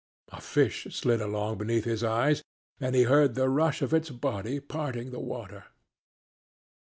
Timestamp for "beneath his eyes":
1.59-2.41